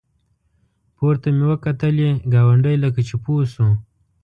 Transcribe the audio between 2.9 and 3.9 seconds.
چې پوه شو.